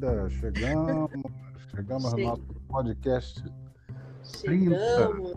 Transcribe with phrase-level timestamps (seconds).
[0.00, 1.10] querida, chegamos,
[1.74, 3.44] chegamos no nosso podcast.
[4.22, 5.34] Chegamos.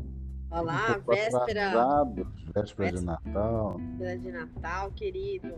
[0.49, 2.05] Olá, véspera.
[2.05, 2.05] Véspera,
[2.55, 3.77] véspera de Natal.
[3.97, 5.53] Véspera de Natal, querido.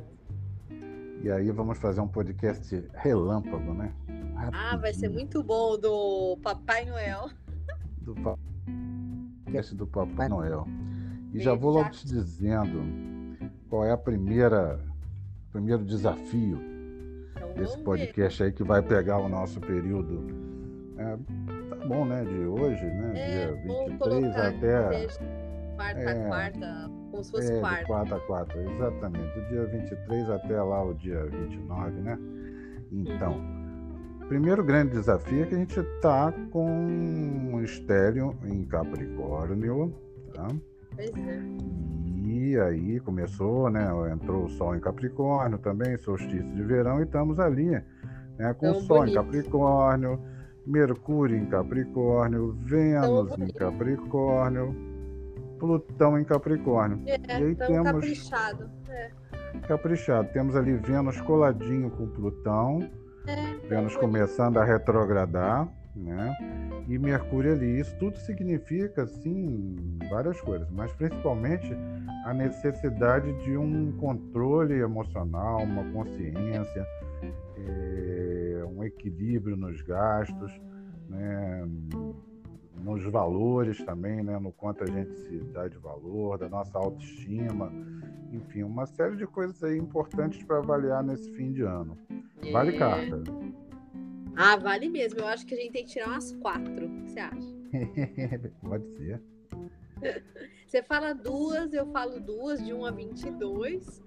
[1.21, 3.94] E aí vamos fazer um podcast relâmpago, né?
[4.35, 4.51] Rapidinho.
[4.53, 7.29] Ah, vai ser muito bom do Papai Noel.
[8.01, 10.65] Do podcast do Papai Noel.
[11.33, 12.81] E já vou logo te dizendo
[13.69, 14.79] qual é a primeira
[15.51, 16.74] primeiro desafio
[17.55, 18.45] desse podcast ver.
[18.45, 20.26] aí que vai pegar o nosso período.
[20.98, 21.17] É,
[21.70, 22.23] tá bom, né?
[22.23, 23.13] De hoje, né?
[23.16, 25.07] É, Dia 23 até.
[25.76, 27.85] Quarta é, a quarta, como se fosse é, quarta.
[27.85, 29.40] quarta a quarta, exatamente.
[29.40, 32.17] Do dia 23 até lá o dia 29, né?
[32.91, 34.27] Então, uhum.
[34.29, 39.93] primeiro grande desafio é que a gente está com um estéreo em Capricórnio,
[40.34, 40.48] tá?
[40.95, 41.95] Pois é.
[42.45, 43.88] E aí começou, né?
[44.13, 47.71] Entrou o Sol em Capricórnio também, solstício de verão, e estamos ali,
[48.38, 48.54] né?
[48.54, 49.12] Com o Sol bonito.
[49.12, 50.21] em Capricórnio,
[50.63, 54.76] Mercúrio em Capricórnio, Vênus em Capricórnio,
[55.57, 57.02] Plutão em Capricórnio.
[57.07, 58.70] É, e aí temos caprichado.
[58.90, 59.12] É.
[59.68, 60.30] Caprichado.
[60.32, 62.87] Temos ali Vênus coladinho com Plutão.
[63.26, 66.38] É, Vênus começando a retrogradar, né?
[66.88, 67.80] E Mercúrio ali.
[67.80, 69.75] Isso tudo significa, assim,
[70.09, 71.75] várias coisas, mas principalmente
[72.25, 76.88] a necessidade de um controle emocional, uma consciência,
[77.58, 80.52] é, um equilíbrio nos gastos,
[81.09, 81.67] né?
[82.83, 84.38] nos valores também, né?
[84.38, 87.72] no quanto a gente se dá de valor, da nossa autoestima,
[88.31, 91.97] enfim, uma série de coisas aí importantes para avaliar nesse fim de ano.
[92.52, 93.23] Vale carta.
[94.36, 95.19] Ah, vale mesmo.
[95.19, 96.86] Eu acho que a gente tem que tirar umas quatro.
[96.86, 97.55] O que você acha?
[98.61, 99.22] Pode ser.
[100.66, 104.03] Você fala duas, eu falo duas, de 1 a 22.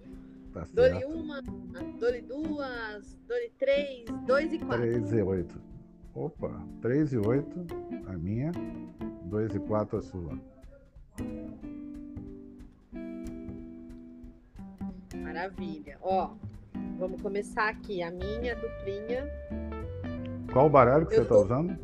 [0.52, 1.40] Tá Dole uma,
[1.98, 4.82] dole duas, dole três, dois e quatro.
[4.82, 5.68] Três e oito.
[6.14, 6.50] Opa,
[6.82, 7.66] 3 e 8
[8.08, 8.50] a minha,
[9.26, 10.38] 2 e 4 a sua.
[15.14, 15.96] Maravilha.
[16.02, 16.34] Ó,
[16.98, 18.02] vamos começar aqui.
[18.02, 19.30] A minha duplinha.
[20.52, 21.42] Qual o baralho que Eu você está tô...
[21.42, 21.78] usando?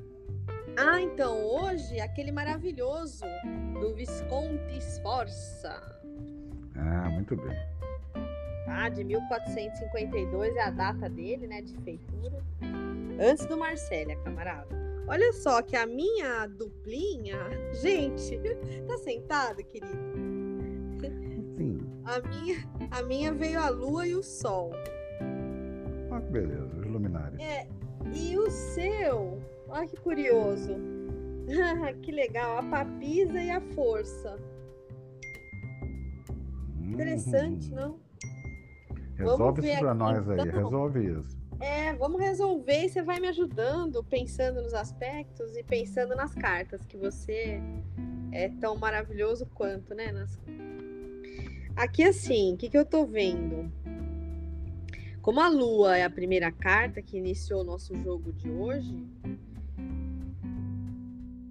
[0.77, 3.25] Ah, então, hoje, aquele maravilhoso
[3.81, 5.81] do Visconti Sforza.
[6.77, 7.57] Ah, muito bem.
[8.67, 12.43] Ah, de 1452 é a data dele, né, de feitura.
[13.21, 14.67] Antes do Marcélia, camarada.
[15.07, 17.39] Olha só que a minha duplinha.
[17.81, 18.41] Gente,
[18.89, 19.87] tá sentado, querido?
[21.57, 21.79] Sim.
[22.05, 22.57] A minha,
[22.91, 24.73] a minha veio a lua e o sol.
[26.11, 27.39] Ah, que beleza, os luminares.
[27.39, 27.69] É,
[28.15, 29.41] e o seu?
[29.69, 30.77] Olha que curioso.
[32.03, 34.37] que legal, a papisa e a força.
[36.81, 37.77] Interessante, hum.
[37.77, 38.05] não?
[39.17, 40.63] Resolve isso pra nós aí, então.
[40.63, 41.45] resolve isso.
[41.61, 46.85] É, vamos resolver e você vai me ajudando, pensando nos aspectos e pensando nas cartas,
[46.85, 47.61] que você
[48.33, 50.11] é tão maravilhoso quanto, né?
[50.11, 50.39] Nas...
[51.77, 53.73] Aqui, assim, o que, que eu tô vendo?
[55.25, 58.95] Como a Lua é a primeira carta que iniciou o nosso jogo de hoje,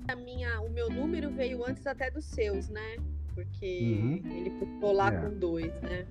[0.07, 2.97] a minha, o meu número veio antes até dos seus, né?
[3.33, 4.31] Porque uhum.
[4.31, 5.19] ele puxou lá é.
[5.19, 6.05] com dois, né?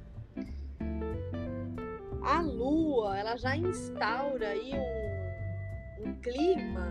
[2.20, 6.88] a lua ela já instaura aí um, um clima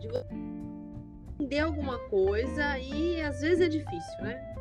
[0.00, 0.34] de você
[1.38, 4.53] entender alguma coisa e às vezes é difícil, né?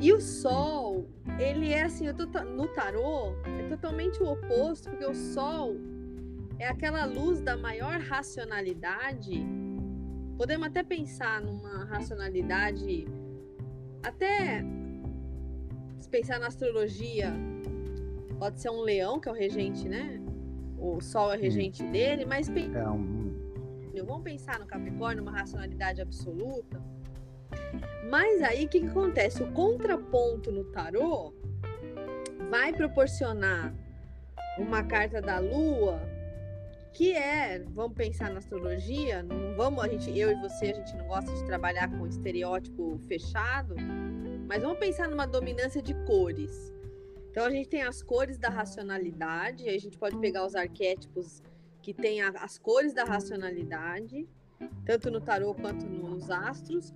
[0.00, 1.08] E o sol,
[1.38, 5.74] ele é assim, tô, no tarô, é totalmente o oposto, porque o sol
[6.58, 9.44] é aquela luz da maior racionalidade.
[10.36, 13.06] Podemos até pensar numa racionalidade,
[14.02, 14.62] até
[15.98, 17.32] se pensar na astrologia,
[18.38, 20.20] Pode ser um leão, que é o regente, né?
[20.78, 21.90] O sol é regente Sim.
[21.90, 23.32] dele, mas é um...
[24.04, 26.82] vamos pensar no Capricórnio, uma racionalidade absoluta.
[28.10, 29.42] Mas aí o que, que acontece?
[29.42, 31.32] O contraponto no tarô
[32.50, 33.74] vai proporcionar
[34.58, 36.00] uma carta da Lua
[36.96, 40.96] que é, vamos pensar na astrologia, não vamos a gente, eu e você, a gente
[40.96, 43.74] não gosta de trabalhar com estereótipo fechado,
[44.48, 46.72] mas vamos pensar numa dominância de cores.
[47.30, 51.42] Então a gente tem as cores da racionalidade, aí a gente pode pegar os arquétipos
[51.82, 54.26] que tem a, as cores da racionalidade,
[54.86, 56.94] tanto no tarô quanto nos astros.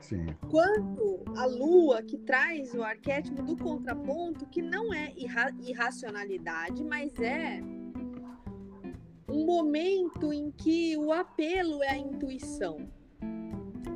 [0.00, 0.26] Sim.
[0.50, 7.18] Quanto a lua, que traz o arquétipo do contraponto, que não é irra irracionalidade, mas
[7.20, 7.60] é
[9.28, 12.88] um momento em que o apelo é a intuição.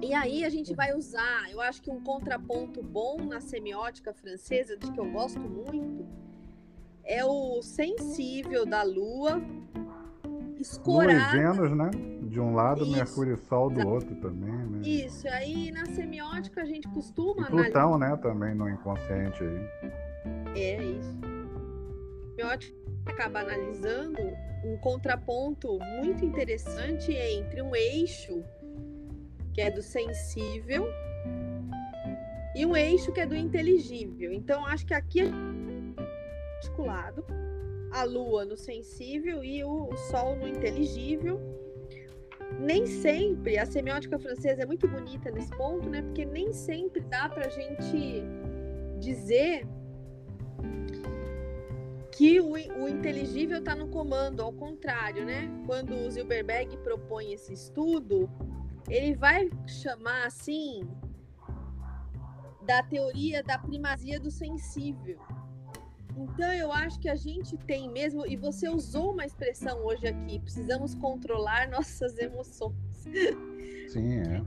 [0.01, 4.77] E aí a gente vai usar, eu acho que um contraponto bom na semiótica francesa,
[4.77, 6.07] de que eu gosto muito,
[7.03, 9.43] é o sensível da lua
[10.61, 11.37] escorada.
[11.37, 12.14] Lua e Vênus, né?
[12.35, 12.91] De um lado, Isso.
[12.91, 14.81] Mercúrio e Sol do outro também, né?
[14.83, 17.47] Isso, aí na semiótica a gente costuma.
[17.47, 18.17] E Plutão, analisar...
[18.17, 18.23] né?
[18.23, 20.61] Também no inconsciente aí.
[20.61, 21.17] É, isso.
[22.31, 22.77] Semiótica
[23.07, 24.21] acaba analisando
[24.65, 28.43] um contraponto muito interessante entre um eixo
[29.53, 30.89] que é do sensível
[32.57, 34.33] e um eixo que é do inteligível.
[34.33, 35.31] Então, acho que aqui é
[36.57, 37.25] articulado
[37.93, 41.41] a Lua no sensível e o, o Sol no inteligível.
[42.59, 46.03] Nem sempre, a semiótica francesa é muito bonita nesse ponto, né?
[46.03, 48.23] Porque nem sempre dá para a gente
[49.01, 49.67] dizer
[52.13, 55.51] que o, o inteligível está no comando, ao contrário, né?
[55.67, 58.31] Quando o Zilberberg propõe esse estudo,
[58.89, 60.89] ele vai chamar assim
[62.63, 65.19] da teoria da primazia do sensível.
[66.17, 70.39] Então eu acho que a gente tem mesmo, e você usou uma expressão hoje aqui,
[70.39, 72.75] precisamos controlar nossas emoções.
[73.89, 74.43] Sim, é.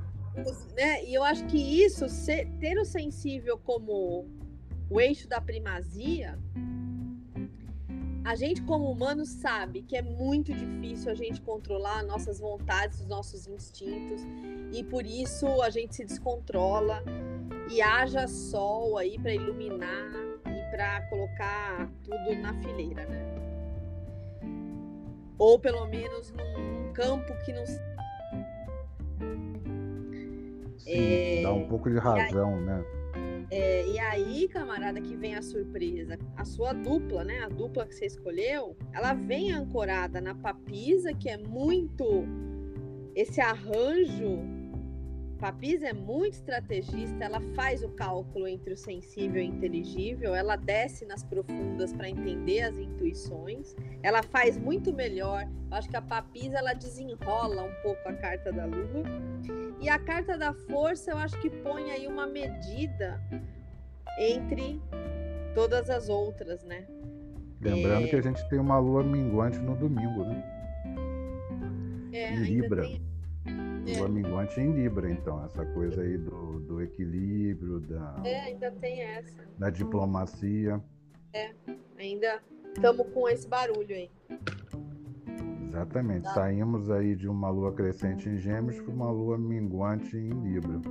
[0.76, 1.04] Né?
[1.06, 4.28] E eu acho que isso, ser, ter o sensível como
[4.90, 6.38] o eixo da primazia,
[8.24, 13.08] a gente como humano sabe que é muito difícil a gente controlar nossas vontades, os
[13.08, 14.22] nossos instintos,
[14.72, 17.02] e por isso a gente se descontrola
[17.72, 20.27] e haja sol aí para iluminar
[20.78, 23.20] para colocar tudo na fileira, né?
[25.40, 27.66] Ou pelo menos num campo que não
[30.78, 31.42] Sim, é...
[31.42, 32.86] dá um pouco de razão, aí, né?
[33.50, 36.20] É, e aí, camarada, que vem a surpresa.
[36.36, 37.40] A sua dupla, né?
[37.40, 42.24] A dupla que você escolheu, ela vem ancorada na papisa, que é muito
[43.16, 44.42] esse arranjo
[45.38, 50.56] Papisa é muito estrategista, ela faz o cálculo entre o sensível e o inteligível, ela
[50.56, 55.44] desce nas profundas para entender as intuições, ela faz muito melhor.
[55.70, 59.04] Eu acho que a Papisa ela desenrola um pouco a carta da lua.
[59.80, 63.22] E a carta da força, eu acho que põe aí uma medida
[64.18, 64.82] entre
[65.54, 66.88] todas as outras, né?
[67.62, 68.08] Lembrando é...
[68.10, 70.54] que a gente tem uma lua minguante no domingo, né?
[72.12, 72.82] É, em Libra.
[72.82, 73.07] Tem
[73.88, 73.98] é.
[73.98, 78.22] Lua minguante em Libra, então, essa coisa aí do, do equilíbrio, da.
[78.24, 79.46] É, ainda tem essa.
[79.58, 80.82] Da diplomacia.
[81.34, 81.54] É,
[81.98, 82.42] ainda
[82.76, 84.10] estamos com esse barulho aí.
[85.68, 86.24] Exatamente.
[86.24, 86.34] Tá.
[86.34, 90.82] Saímos aí de uma lua crescente em Gêmeos para uma lua minguante em Libra.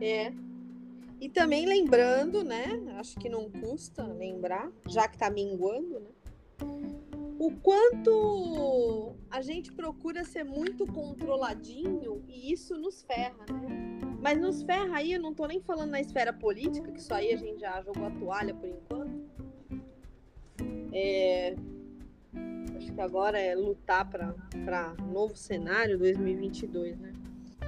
[0.00, 0.32] É.
[1.20, 2.64] E também lembrando, né?
[2.98, 6.10] Acho que não custa lembrar, já que está minguando, né?
[7.42, 13.98] O quanto a gente procura ser muito controladinho e isso nos ferra, né?
[14.20, 17.34] Mas nos ferra aí, eu não tô nem falando na esfera política, que isso aí
[17.34, 19.28] a gente já jogou a toalha por enquanto.
[20.92, 21.56] É,
[22.76, 27.12] acho que agora é lutar para novo cenário 2022, né?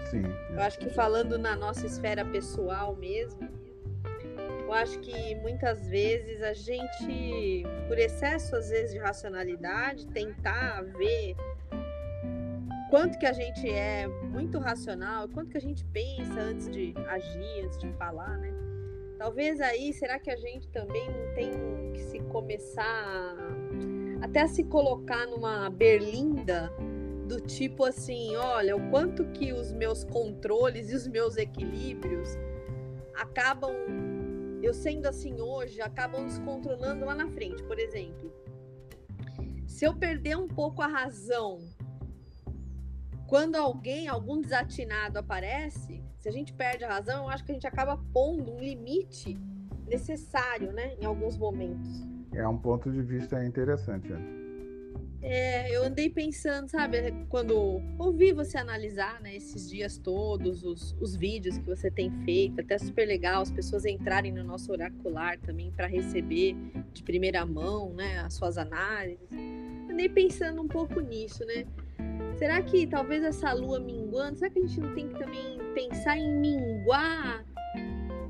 [0.09, 0.23] Sim.
[0.50, 3.49] Eu acho que falando na nossa esfera pessoal mesmo,
[4.67, 11.37] eu acho que muitas vezes a gente, por excesso às vezes de racionalidade, tentar ver
[12.91, 17.65] quanto que a gente é muito racional, quanto que a gente pensa antes de agir,
[17.65, 18.53] antes de falar, né?
[19.19, 21.51] Talvez aí, será que a gente também não tem
[21.93, 23.37] que se começar
[24.23, 26.73] até a se colocar numa berlinda
[27.27, 32.31] do tipo assim, olha, o quanto que os meus controles e os meus equilíbrios
[33.15, 33.73] acabam
[34.65, 37.63] eu sendo assim hoje, acabam descontrolando lá na frente.
[37.65, 38.33] Por exemplo,
[39.67, 41.61] se eu perder um pouco a razão
[43.27, 47.55] quando alguém, algum desatinado aparece, se a gente perde a razão, eu acho que a
[47.55, 49.39] gente acaba pondo um limite
[49.87, 52.06] necessário, né, em alguns momentos.
[52.33, 54.09] É um ponto de vista interessante.
[54.09, 54.44] Né?
[55.27, 56.99] É, eu andei pensando, sabe,
[57.31, 62.61] quando ouvi você analisar, né, esses dias todos, os, os vídeos que você tem feito,
[62.61, 66.55] até super legal, as pessoas entrarem no nosso oracular também para receber
[66.93, 69.27] de primeira mão, né, as suas análises.
[69.91, 71.65] Andei pensando um pouco nisso, né?
[72.37, 76.19] Será que talvez essa lua minguando, será que a gente não tem que também pensar
[76.19, 77.43] em minguar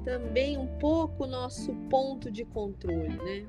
[0.04, 3.46] também um pouco o nosso ponto de controle, né?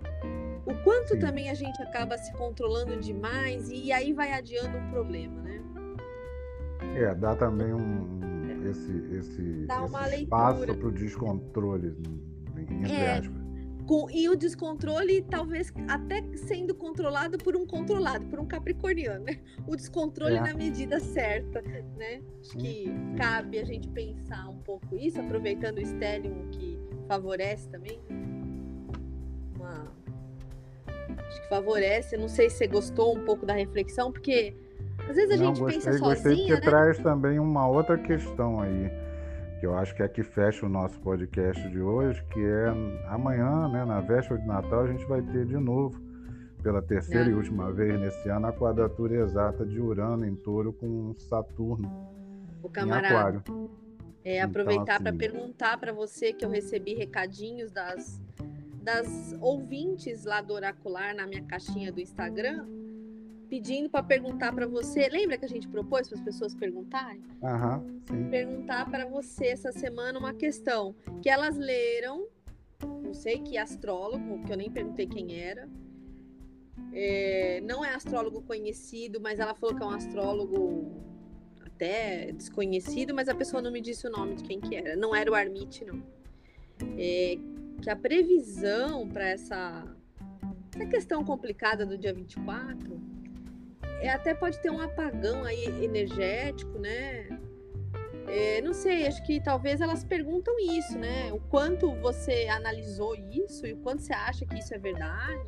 [0.65, 1.19] O quanto Sim.
[1.19, 5.62] também a gente acaba se controlando demais e aí vai adiando um problema, né?
[6.95, 8.15] É, dá também um
[8.69, 11.95] esse, esse, esse espaço para o descontrole,
[12.57, 13.45] entre é, aspas.
[13.86, 19.38] Com, e o descontrole, talvez até sendo controlado por um controlado, por um capricorniano, né?
[19.67, 20.41] O descontrole é.
[20.41, 21.62] na medida certa,
[21.95, 22.22] né?
[22.41, 23.15] Acho que sim.
[23.15, 28.01] cabe a gente pensar um pouco isso, aproveitando o estélio que favorece também.
[29.55, 29.91] Uma
[31.27, 32.17] Acho que favorece.
[32.17, 34.53] Não sei se você gostou um pouco da reflexão, porque
[35.10, 36.72] às vezes a Não, gente gostei, pensa gostei sozinha, porque né?
[36.72, 38.89] traz também uma outra questão aí,
[39.60, 42.67] que eu acho que é que fecha o nosso podcast de hoje, que é
[43.08, 46.00] amanhã, né, na véspera de Natal, a gente vai ter de novo,
[46.63, 47.29] pela terceira É.
[47.29, 51.88] e última vez nesse ano, a quadratura exata de Urano em touro com Saturno
[52.63, 53.38] O em camarada.
[53.38, 53.44] aquário.
[54.24, 58.20] É, Então, aproveitar para assim- perguntar para você que eu recebi recadinhos das,
[58.86, 62.68] das ouvintes lá do Oracular na minha caixinha do Instagram,
[63.50, 65.10] pedindo para perguntar para você.
[65.10, 67.24] Lembra que a gente propôs para as pessoas perguntarem?
[67.44, 68.30] Aham, sim.
[68.30, 72.27] Perguntar para você essa semana uma questão que elas leram,
[73.04, 75.68] não sei que astrólogo, que eu nem perguntei quem era.
[76.94, 80.92] É, não é astrólogo conhecido, mas ela falou que é um astrólogo
[81.65, 84.96] até desconhecido, mas a pessoa não me disse o nome de quem que era.
[84.96, 86.04] Não era o Armite, não.
[86.98, 87.38] É,
[87.82, 89.84] que a previsão para essa,
[90.74, 93.00] essa questão complicada do dia 24
[94.01, 97.27] é, até pode ter um apagão aí energético, né?
[98.27, 101.32] É, não sei, acho que talvez elas perguntam isso, né?
[101.32, 105.41] O quanto você analisou isso e o quanto você acha que isso é verdade.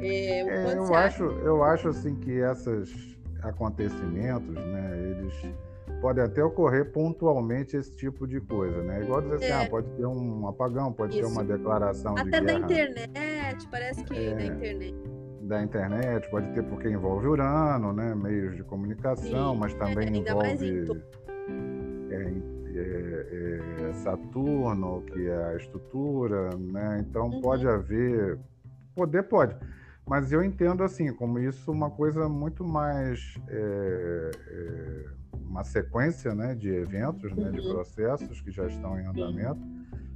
[0.00, 5.34] É, É, eu acho, eu acho assim que esses acontecimentos, né, eles
[6.00, 9.02] podem até ocorrer pontualmente esse tipo de coisa, né?
[9.02, 9.64] Igual dizer assim, É.
[9.64, 11.32] ah, pode ter um apagão, pode ter Isso.
[11.32, 14.34] uma declaração de Até da guerra internet, parece que É.
[14.34, 14.94] da internet.
[15.42, 20.10] da internet, pode ter porque envolve Urano, né, meios de comunicação, Sim, mas também é,
[20.34, 21.02] mais em envolve
[22.10, 22.32] é,
[22.74, 26.98] é, é, Saturno, que é a estrutura, né?
[27.00, 27.40] Então Uhum.
[27.40, 28.38] pode haver,
[28.94, 29.54] poder pode,
[30.04, 35.04] mas eu entendo assim como isso uma coisa muito mais é, é,
[35.56, 37.72] uma sequência, né, de eventos, né, de Uhum.
[37.72, 39.58] processos que já estão em andamento.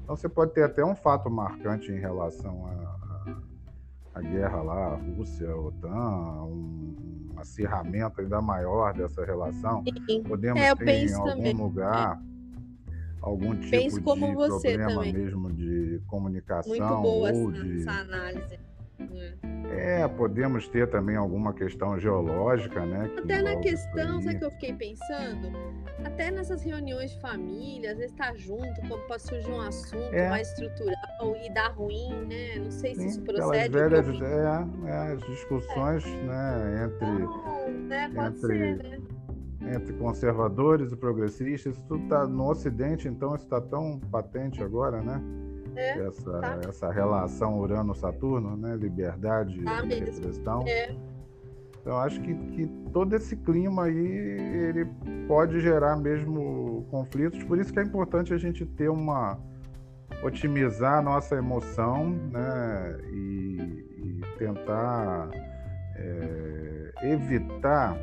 [0.02, 2.66] Então você pode ter até um fato marcante em relação
[4.12, 9.82] a guerra lá, a Rússia, a OTAN, um, um acirramento ainda maior dessa relação.
[10.06, 10.22] Sim.
[10.24, 11.54] Podemos É, ter em algum também.
[11.56, 12.20] lugar
[13.22, 15.12] algum tipo Penso de problema também.
[15.12, 18.58] mesmo de Muito comunicação boa ou de essa análise.
[19.70, 20.02] É.
[20.02, 24.44] é podemos ter também alguma questão geológica né que Até na questão, sabe o que
[24.44, 25.48] eu fiquei pensando?
[26.04, 30.28] Até nessas reuniões de família, às vezes tá junto, quando pode surgir um assunto É.
[30.30, 32.58] mais estrutural e dar ruim, né?
[32.58, 33.68] Não sei se Sim, isso procede.
[33.68, 38.10] velhas é, é, as discussões né entre né?
[38.14, 38.98] Pode entre- ser, né?
[39.74, 45.02] entre conservadores e progressistas, isso tudo está no Ocidente, então isso está tão patente agora,
[45.02, 45.20] né?
[45.80, 46.60] É, essa, tá.
[46.68, 48.76] essa relação Urano-Saturno, né?
[48.76, 50.64] Liberdade Tá e repressão.
[50.66, 50.94] É.
[51.80, 54.86] Então, acho que, que todo esse clima aí, ele
[55.26, 59.38] pode gerar mesmo conflitos, por isso que é importante a gente ter uma...
[60.22, 62.98] otimizar a nossa emoção, né?
[63.10, 63.56] E,
[63.96, 65.30] e tentar
[65.96, 67.94] é, evitar,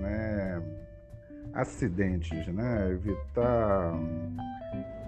[0.00, 0.62] né?
[1.54, 2.90] acidentes, né?
[2.90, 3.94] Evitar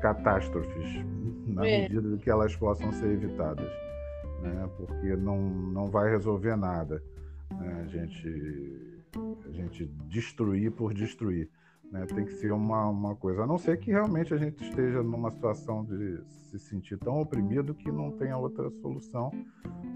[0.04, 1.02] catástrofes
[1.46, 1.88] na É.
[1.88, 3.70] medida que elas possam ser evitadas,
[4.42, 4.68] né?
[4.76, 7.02] Porque não, não vai resolver nada,
[7.50, 7.82] né?
[7.82, 8.90] A gente
[9.49, 11.49] a gente destruir por destruir,
[11.90, 12.04] né?
[12.04, 15.30] Tem que ser uma, uma coisa, a não ser que realmente a gente esteja numa
[15.30, 19.30] situação de se sentir tão oprimido que não tenha outra solução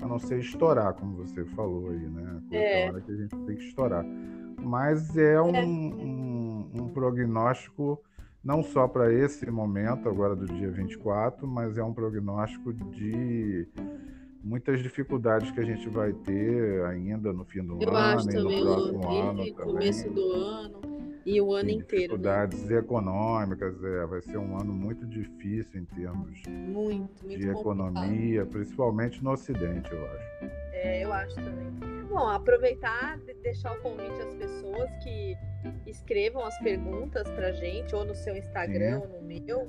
[0.00, 2.42] a não ser estourar, como você falou aí, né?
[2.52, 2.88] É.
[2.88, 4.06] A hora que a gente tem que estourar.
[4.62, 8.00] Mas é um, um, um prognóstico
[8.42, 13.66] não só para esse momento, agora do dia 24, mas é um prognóstico de
[14.42, 18.35] muitas dificuldades que a gente vai ter ainda no fim do Eu ano acho e
[18.35, 19.66] no próximo o ano e também.
[19.75, 20.80] começo do ano
[21.26, 22.14] e o ano Tem inteiro.
[22.16, 22.18] Né?
[22.18, 27.61] dificuldades econômicas, é, vai ser um ano muito difícil em termos Muito, muito de complicado.
[27.61, 30.52] economia, principalmente no Ocidente, eu acho.
[30.73, 31.68] É, eu acho também.
[32.09, 35.37] Bom, aproveitar e deixar o convite às pessoas que
[35.86, 39.06] escrevam as perguntas pra gente, ou no seu Instagram, Sim.
[39.06, 39.68] ou no meu,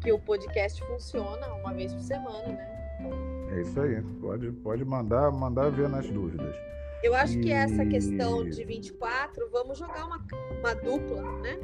[0.00, 2.96] que o podcast funciona uma vez por semana, né?
[3.00, 4.02] Então, É isso aí.
[4.20, 6.54] Pode, pode mandar, mandar ver nas dúvidas.
[7.02, 10.20] eu acho que essa E- questão de 24, vamos jogar uma,
[10.58, 11.58] uma dupla, né?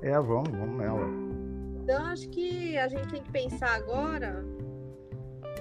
[0.00, 1.06] É, vamos, vamos nela.
[1.82, 4.44] Então, acho que a gente tem que pensar agora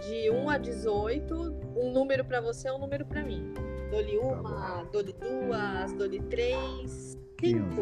[0.07, 1.35] de 1 a 18,
[1.75, 3.53] um número pra você é um número pra mim.
[3.91, 7.10] Dou-lhe uma, dou-lhe duas, dou-lhe três.
[7.41, 7.81] 15.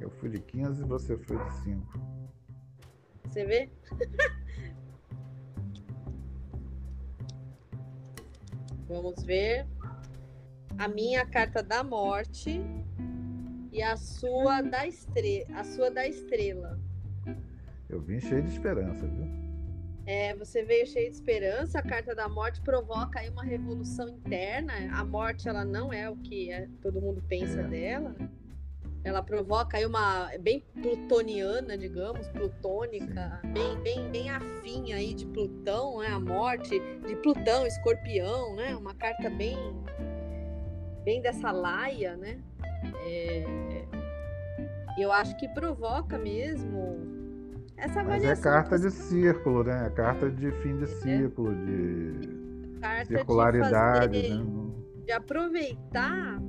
[0.00, 1.98] Eu fui de 15 e você foi de 5.
[3.24, 3.70] Você vê?
[8.86, 9.66] Vamos ver.
[10.76, 12.60] A minha carta da morte
[13.72, 16.78] e a sua da estrela, a sua da estrela.
[17.88, 19.41] Eu vim cheio de esperança, viu?
[20.04, 24.72] É, você veio cheio de esperança, a carta da morte provoca aí uma revolução interna.
[24.92, 28.14] A morte ela não é o que é, todo mundo pensa dela.
[29.04, 35.98] Ela provoca aí uma bem plutoniana, digamos, plutônica, bem, bem, bem afim aí de Plutão,
[35.98, 36.06] né?
[36.08, 38.76] A morte de Plutão, Escorpião, né?
[38.76, 39.56] Uma carta bem,
[41.04, 42.40] bem dessa laia, né?
[43.04, 43.44] É,
[44.98, 47.21] eu acho que provoca mesmo
[47.82, 48.28] essa avaliação.
[48.28, 49.86] Mas é carta de círculo, né?
[49.86, 51.28] É carta de fim de é.
[51.28, 54.72] de carta circularidade, de fazer, né?
[55.04, 56.40] De aproveitar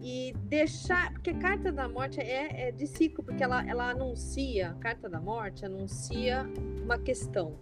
[0.00, 1.12] e deixar.
[1.12, 5.08] Porque a carta da morte é, é de ciclo, porque ela, ela anuncia, a carta
[5.08, 6.48] da morte anuncia
[6.82, 7.58] uma questão.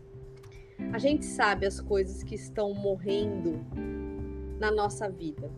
[0.93, 3.65] A gente sabe as coisas que estão morrendo
[4.59, 5.51] na nossa vida.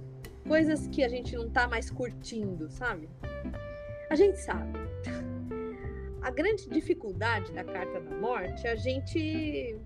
[0.46, 3.08] Coisas que a gente não tá mais curtindo, sabe?
[4.10, 4.93] A gente sabe.
[6.24, 9.78] A grande dificuldade da carta da morte é a gente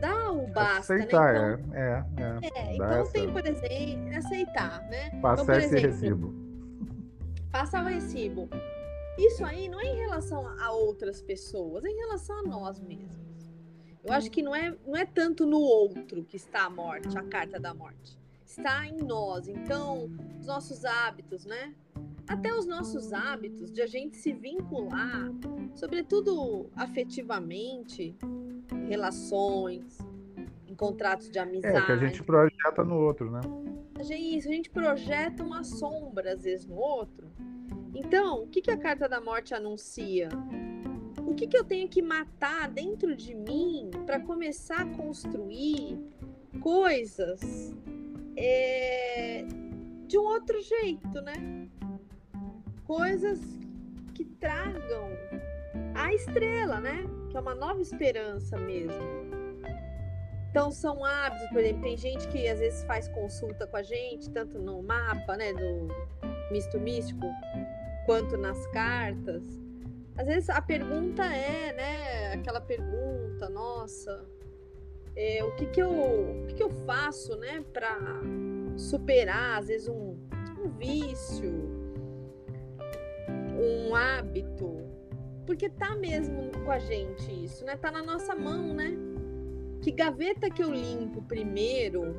[0.00, 1.04] dá o basta, né?
[1.04, 1.58] aceitar, né?
[1.62, 2.04] Então, é,
[2.42, 3.12] é, é então essa...
[3.12, 5.20] tem, por exemplo, aceitar, né?
[5.20, 6.34] Passar então, esse recibo.
[7.52, 8.48] Passar o recibo.
[9.16, 13.52] Isso aí não é em relação a outras pessoas, é em relação a nós mesmos.
[14.02, 17.22] Eu acho que não é, não é tanto no outro que está a morte, a
[17.22, 18.18] carta da morte.
[18.44, 19.46] Está em nós.
[19.46, 21.72] Então, os nossos hábitos, né?
[22.30, 25.32] Até os nossos hábitos de a gente se vincular,
[25.74, 28.16] sobretudo afetivamente,
[28.88, 29.98] relações,
[30.68, 31.76] em contratos de amizade.
[31.76, 33.40] É, que a gente projeta no outro, né?
[33.98, 37.26] Isso, a gente projeta uma sombra, às vezes, no outro.
[37.92, 40.28] Então, o que, que a carta da morte anuncia?
[41.26, 45.98] O que, que eu tenho que matar dentro de mim para começar a construir
[46.60, 47.74] coisas
[48.36, 49.44] é,
[50.06, 51.68] de um outro jeito, né?
[52.90, 53.38] Coisas
[54.14, 55.10] que tragam
[55.94, 57.04] a estrela, né?
[57.30, 59.00] Que é uma nova esperança mesmo.
[60.50, 64.28] Então são hábitos, por exemplo, tem gente que às vezes faz consulta com a gente,
[64.30, 65.86] tanto no mapa, né, do
[66.50, 67.28] misto místico,
[68.06, 69.44] quanto nas cartas.
[70.18, 74.28] Às vezes a pergunta é, né, aquela pergunta, nossa,
[75.14, 77.96] é, o que que eu, o que que eu faço, né, para
[78.76, 80.18] superar às vezes um,
[80.58, 81.79] um vício,
[83.60, 84.88] um hábito,
[85.46, 87.76] porque tá mesmo com a gente isso, né?
[87.76, 88.92] Tá na nossa mão, né?
[89.82, 92.14] Que gaveta que eu limpo primeiro?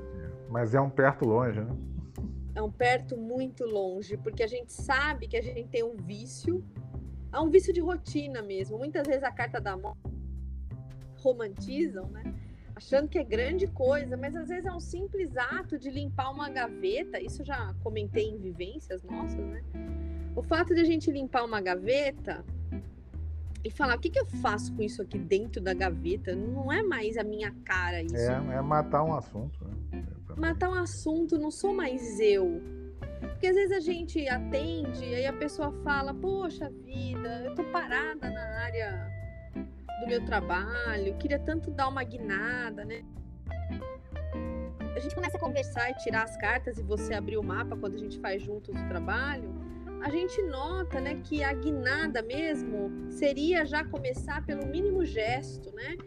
[0.50, 1.76] Mas é um perto longe, né?
[2.54, 6.64] É um perto muito longe, porque a gente sabe que a gente tem um vício,
[7.32, 8.78] é um vício de rotina mesmo.
[8.78, 10.00] Muitas vezes a carta da morte
[11.20, 12.34] romantizam, né?
[12.76, 16.50] Achando que é grande coisa, mas às vezes é um simples ato de limpar uma
[16.50, 17.22] gaveta.
[17.22, 19.64] Isso eu já comentei em vivências nossas, né?
[20.36, 22.44] O fato de a gente limpar uma gaveta
[23.64, 26.82] e falar o que, que eu faço com isso aqui dentro da gaveta, não é
[26.82, 28.16] mais a minha cara isso.
[28.16, 29.64] É, é matar um assunto.
[29.64, 30.04] Né?
[30.38, 32.62] Matar um assunto, não sou mais eu.
[33.20, 37.64] Porque às vezes a gente atende e aí a pessoa fala, poxa vida, eu tô
[37.66, 39.12] parada na área
[40.02, 43.04] do meu trabalho, queria tanto dar uma guinada, né?
[44.96, 47.96] A gente começa a conversar e tirar as cartas e você abrir o mapa quando
[47.96, 49.71] a gente faz juntos o trabalho
[50.02, 55.98] a gente nota né, que a guinada mesmo seria já começar pelo mínimo gesto, né?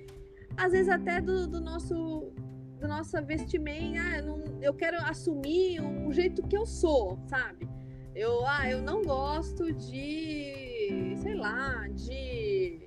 [0.57, 2.33] Às vezes até do, do nosso
[2.81, 7.69] do nossa vestimenta, ah, eu, não, eu quero assumir o jeito que eu sou, sabe?
[8.15, 12.83] Eu, ah, eu não gosto de, sei lá, de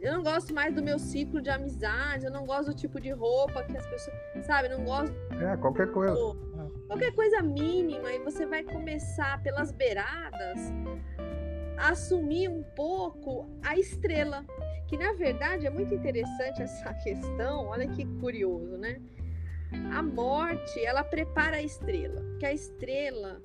[0.00, 3.10] eu não gosto mais do meu ciclo de amizade, eu não gosto do tipo de
[3.10, 5.14] roupa que as pessoas, sabe, não gosto.
[5.32, 6.14] É, qualquer coisa.
[6.90, 10.58] Qualquer coisa mínima e você vai começar pelas beiradas
[11.78, 14.44] a assumir um pouco a estrela,
[14.88, 19.00] que na verdade é muito interessante essa questão, olha que curioso, né?
[19.94, 23.40] A morte, ela prepara a estrela, que a estrela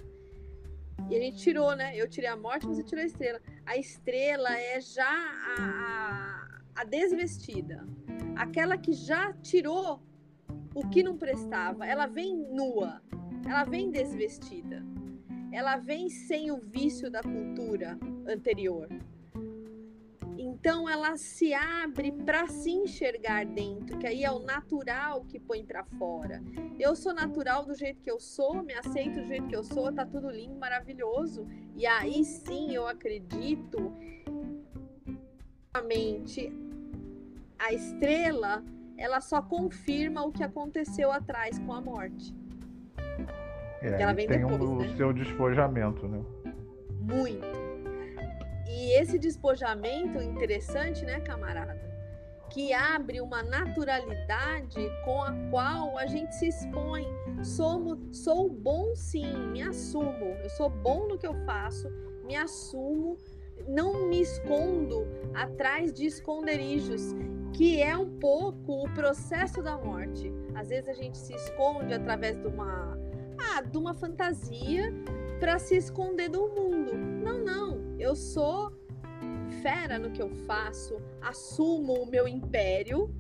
[1.08, 1.96] e a gente tirou, né?
[1.96, 3.40] Eu tirei a morte, você tirou a estrela.
[3.64, 7.88] A estrela é já a, a, a desvestida.
[8.36, 10.02] Aquela que já tirou
[10.74, 11.86] o que não prestava.
[11.86, 13.04] Ela vem nua.
[13.46, 14.84] Ela vem desvestida.
[15.52, 18.90] Ela vem sem o vício da cultura anterior.
[20.38, 25.66] Então ela se abre para se enxergar dentro, que aí é o natural que põe
[25.66, 26.44] para fora.
[26.78, 29.94] Eu sou natural do jeito que eu sou, me aceito do jeito que eu sou,
[29.94, 31.48] tá tudo lindo, maravilhoso.
[31.76, 33.94] E aí sim eu acredito
[35.74, 36.52] realmente
[37.58, 38.64] a estrela,
[38.98, 42.34] ela só confirma o que aconteceu atrás com a morte.
[43.86, 44.88] É, ela vem tem depois, um, né?
[44.88, 46.22] o seu despojamento, né?
[47.02, 47.66] Muito
[48.76, 51.80] e esse despojamento interessante, né, camarada?
[52.50, 57.08] Que abre uma naturalidade com a qual a gente se expõe.
[57.42, 60.36] Somos, sou bom sim, me assumo.
[60.44, 61.90] Eu sou bom no que eu faço,
[62.26, 63.18] me assumo,
[63.68, 67.16] não me escondo atrás de esconderijos,
[67.54, 70.32] que é um pouco o processo da morte.
[70.54, 73.00] Às vezes a gente se esconde através de uma,
[73.40, 74.94] ah, de uma fantasia
[75.40, 76.94] para se esconder do mundo.
[76.96, 77.96] Não, não.
[78.00, 78.72] Eu sou
[79.62, 83.14] fera no que eu faço, assumo o meu império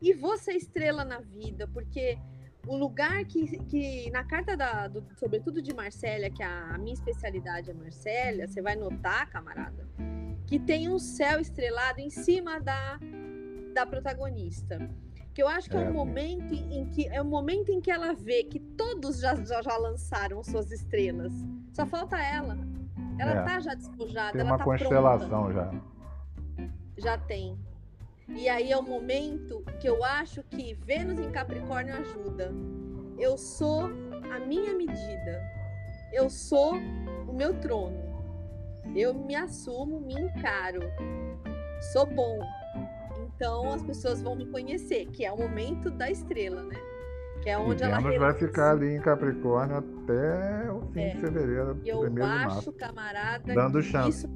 [0.00, 2.18] e vou ser estrela na vida, porque
[2.66, 6.94] o lugar que, que na carta da, do, sobretudo de Marsella, que a, a minha
[6.94, 9.88] especialidade é Marsella, você vai notar, camarada,
[10.46, 13.00] que tem um céu estrelado em cima da,
[13.74, 14.78] da protagonista.
[15.34, 17.90] Que eu acho que é, é um momento em que é um momento em que
[17.90, 21.32] ela vê que todos já, já, já lançaram suas estrelas.
[21.72, 22.58] Só falta ela.
[23.18, 23.42] Ela é.
[23.42, 24.32] tá já despojada.
[24.32, 25.52] Tem ela uma tá constelação pronta.
[25.52, 26.70] já.
[26.96, 27.58] Já tem.
[28.28, 32.52] E aí é o momento que eu acho que Vênus em Capricórnio ajuda.
[33.18, 33.84] Eu sou
[34.32, 35.42] a minha medida.
[36.12, 38.08] Eu sou o meu trono.
[38.94, 40.80] Eu me assumo, me encaro.
[41.92, 42.38] Sou bom.
[43.18, 46.76] Então as pessoas vão me conhecer, que é o momento da estrela, né?
[47.42, 51.14] Que é onde e ela Vênus vai ficar ali em Capricórnio até o fim é.
[51.14, 51.80] de fevereiro.
[51.84, 54.10] E eu acho, camarada, dando chance.
[54.10, 54.28] Isso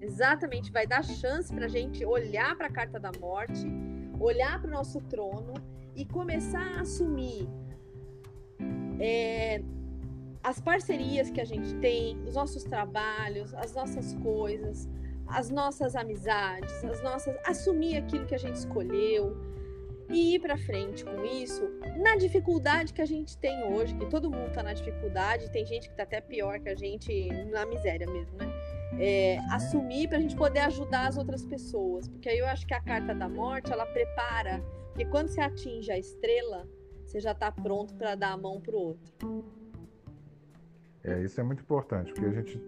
[0.00, 3.66] exatamente vai dar chance para a gente olhar para a carta da morte,
[4.20, 5.54] olhar para o nosso trono
[5.94, 7.48] e começar a assumir
[9.00, 9.62] é,
[10.42, 14.88] as parcerias que a gente tem, os nossos trabalhos, as nossas coisas,
[15.26, 19.36] as nossas amizades, as nossas assumir aquilo que a gente escolheu
[20.08, 24.30] e ir para frente com isso, na dificuldade que a gente tem hoje, que todo
[24.30, 28.06] mundo está na dificuldade, tem gente que está até pior que a gente na miséria
[28.06, 28.46] mesmo, né?
[28.98, 32.72] É, assumir para a gente poder ajudar as outras pessoas, porque aí eu acho que
[32.72, 36.66] a carta da morte ela prepara, porque quando você atinge a estrela,
[37.04, 39.44] você já está pronto para dar a mão pro outro.
[41.04, 42.60] É, isso é muito importante, porque a gente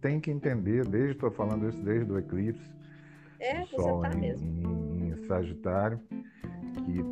[0.00, 2.78] tem que entender, desde estou falando isso desde o eclipse,
[3.40, 6.00] é, Sol tá em, em, em, Sagitário,
[6.88, 7.02] que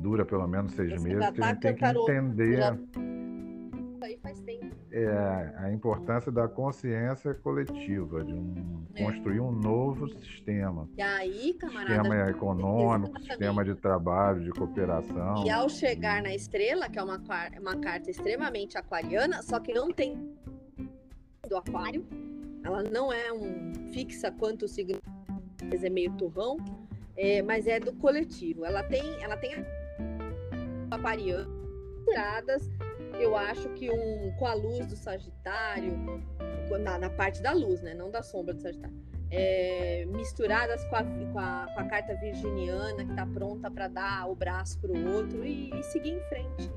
[0.00, 2.78] dura pelo menos seis você meses, que a gente tem que entender já...
[4.90, 9.04] é, a importância da consciência coletiva, de um, é.
[9.04, 10.88] construir um novo sistema.
[10.96, 13.28] E aí, camarada, sistema econômico, exatamente.
[13.28, 15.44] sistema de trabalho, de cooperação.
[15.44, 17.20] E ao chegar na estrela, que é uma,
[17.60, 20.16] uma carta extremamente aquariana, só que não tem
[21.48, 22.06] do aquário,
[22.64, 24.98] ela não é um fixa quanto o signo
[25.60, 26.56] é meio turrão,
[27.18, 28.64] é, mas é do coletivo.
[28.64, 29.66] Ela tem, ela tem
[32.04, 32.70] tiradas,
[33.20, 35.92] eu acho que um com a luz do Sagitário,
[36.80, 38.96] na, na parte da luz, né, não da sombra do Sagitário.
[39.30, 44.26] É, misturadas com a, com, a, com a, carta virginiana que está pronta para dar
[44.30, 46.72] o braço para o outro e, e seguir em frente.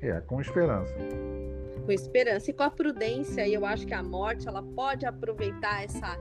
[0.00, 0.96] É, com esperança
[1.80, 3.46] com esperança e com a prudência.
[3.46, 6.16] E eu acho que a morte ela pode aproveitar essa,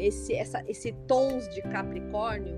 [0.00, 2.56] esse, essa, esse tons de Capricórnio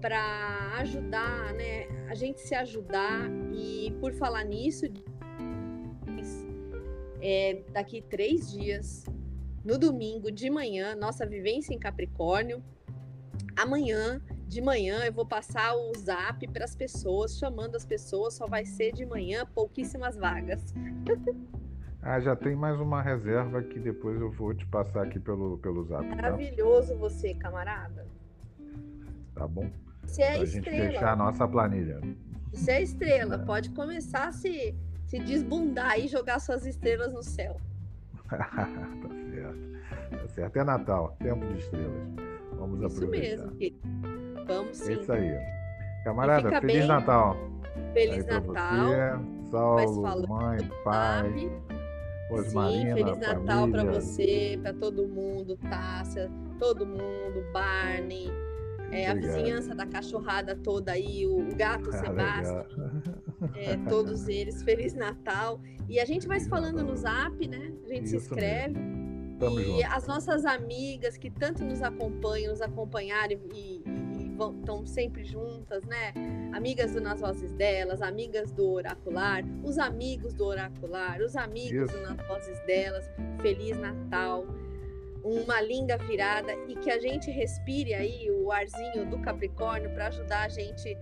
[0.00, 1.86] para ajudar, né?
[2.08, 4.84] A gente se ajudar e por falar nisso,
[7.22, 9.06] é, daqui três dias,
[9.64, 12.62] no domingo de manhã, nossa vivência em Capricórnio.
[13.56, 18.46] Amanhã de manhã eu vou passar o zap para as pessoas, chamando as pessoas, só
[18.46, 20.62] vai ser de manhã, pouquíssimas vagas.
[22.06, 25.84] ah, já tem mais uma reserva que depois eu vou te passar aqui pelo, pelo
[25.84, 26.06] zap.
[26.06, 26.14] Tá?
[26.14, 26.98] Maravilhoso tá?
[26.98, 28.06] você, camarada.
[29.34, 29.70] Tá bom.
[30.04, 30.76] Você é pra estrela.
[30.76, 32.00] gente fechar a nossa planilha.
[32.52, 33.38] Você é estrela, é.
[33.38, 34.74] pode começar a se,
[35.06, 37.56] se desbundar e jogar suas estrelas no céu.
[38.28, 38.66] tá
[39.30, 39.74] certo.
[40.10, 40.56] Tá certo.
[40.58, 42.06] É Natal, tempo de estrelas.
[42.52, 43.46] Vamos Isso aproveitar.
[43.46, 44.44] mesmo.
[44.46, 44.92] Vamos sim.
[44.92, 45.38] É isso aí.
[46.04, 46.86] Camarada, Feliz bem.
[46.86, 47.36] Natal.
[47.94, 48.86] Feliz Natal.
[49.42, 51.50] Você, Saulo, mãe, pai.
[52.44, 58.30] Sim, Feliz Natal para você, para todo mundo, Tássia, todo mundo, Barney,
[58.90, 62.66] é, a vizinhança da cachorrada toda aí, o, o gato ah, Sebastião,
[63.54, 65.60] é, todos eles, Feliz Natal.
[65.88, 67.72] E a gente vai se falando no zap, né?
[67.84, 68.78] A gente Isso se inscreve.
[68.78, 69.86] e junto.
[69.92, 73.82] as nossas amigas que tanto nos acompanham, nos acompanharam e,
[74.34, 76.12] estão sempre juntas, né?
[76.52, 81.96] Amigas do Nas Vozes delas, amigas do Oracular, os amigos do Oracular, os amigos Isso.
[81.96, 83.08] do Nas Vozes delas.
[83.40, 84.44] Feliz Natal,
[85.22, 90.44] uma linda virada e que a gente respire aí o arzinho do Capricórnio para ajudar
[90.44, 90.96] a gente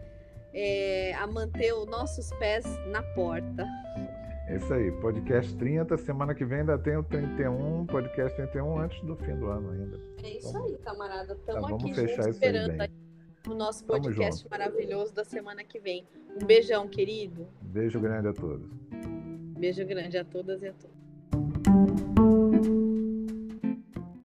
[0.55, 3.66] é, a manter os nossos pés na porta.
[4.49, 9.01] É isso aí, podcast 30, semana que vem ainda tem o 31, podcast 31 antes
[9.03, 10.01] do fim do ano ainda.
[10.23, 11.33] É isso então, aí, camarada.
[11.33, 13.02] Estamos tá, aqui fechar esperando aí
[13.50, 16.07] o nosso podcast maravilhoso da semana que vem.
[16.40, 17.48] Um beijão, querido.
[17.61, 18.70] Beijo grande a todos.
[19.59, 21.02] Beijo grande a todas e a todos.